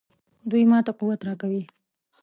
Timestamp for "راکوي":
1.27-1.63